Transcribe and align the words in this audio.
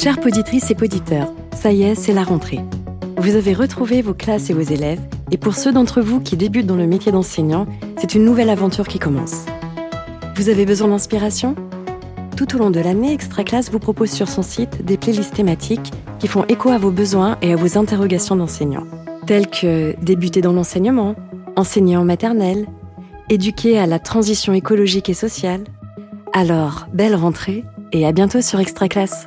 Chères 0.00 0.20
poditrices 0.20 0.70
et 0.70 0.76
poditeurs, 0.76 1.32
ça 1.52 1.72
y 1.72 1.82
est, 1.82 1.96
c'est 1.96 2.12
la 2.12 2.22
rentrée. 2.22 2.60
Vous 3.16 3.34
avez 3.34 3.52
retrouvé 3.52 4.00
vos 4.00 4.14
classes 4.14 4.48
et 4.48 4.52
vos 4.52 4.60
élèves, 4.60 5.00
et 5.32 5.38
pour 5.38 5.56
ceux 5.56 5.72
d'entre 5.72 6.00
vous 6.00 6.20
qui 6.20 6.36
débutent 6.36 6.68
dans 6.68 6.76
le 6.76 6.86
métier 6.86 7.10
d'enseignant, 7.10 7.66
c'est 7.96 8.14
une 8.14 8.24
nouvelle 8.24 8.48
aventure 8.48 8.86
qui 8.86 9.00
commence. 9.00 9.44
Vous 10.36 10.50
avez 10.50 10.66
besoin 10.66 10.86
d'inspiration? 10.86 11.56
Tout 12.36 12.54
au 12.54 12.58
long 12.58 12.70
de 12.70 12.78
l'année, 12.78 13.12
Extraclasse 13.12 13.72
vous 13.72 13.80
propose 13.80 14.12
sur 14.12 14.28
son 14.28 14.42
site 14.42 14.84
des 14.84 14.96
playlists 14.96 15.34
thématiques 15.34 15.90
qui 16.20 16.28
font 16.28 16.44
écho 16.44 16.68
à 16.68 16.78
vos 16.78 16.92
besoins 16.92 17.36
et 17.42 17.52
à 17.52 17.56
vos 17.56 17.76
interrogations 17.76 18.36
d'enseignants, 18.36 18.86
telles 19.26 19.48
que 19.48 19.96
débuter 20.00 20.40
dans 20.40 20.52
l'enseignement, 20.52 21.16
enseigner 21.56 21.96
en 21.96 22.04
maternelle, 22.04 22.68
éduquer 23.30 23.80
à 23.80 23.86
la 23.86 23.98
transition 23.98 24.52
écologique 24.52 25.08
et 25.08 25.14
sociale. 25.14 25.64
Alors, 26.32 26.86
belle 26.92 27.16
rentrée 27.16 27.64
et 27.90 28.06
à 28.06 28.12
bientôt 28.12 28.42
sur 28.42 28.60
Extraclasse. 28.60 29.26